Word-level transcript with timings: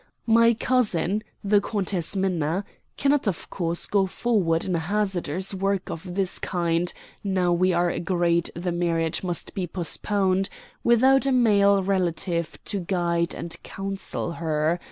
My 0.25 0.55
cousin, 0.55 1.21
the 1.43 1.61
Countess 1.61 2.15
Minna, 2.15 2.65
cannot, 2.97 3.27
of 3.27 3.51
course, 3.51 3.85
go 3.85 4.07
forward 4.07 4.65
in 4.65 4.75
a 4.75 4.79
hazardous 4.79 5.53
work 5.53 5.91
of 5.91 6.15
this 6.15 6.39
kind, 6.39 6.91
now 7.23 7.53
we 7.53 7.71
are 7.71 7.91
agreed 7.91 8.49
the 8.55 8.71
marriage 8.71 9.21
must 9.23 9.53
be 9.53 9.67
postponed, 9.67 10.49
without 10.83 11.27
a 11.27 11.31
male 11.31 11.83
relative 11.83 12.57
to 12.65 12.79
guide 12.79 13.35
and 13.35 13.61
counsel 13.61 14.31
her. 14.31 14.79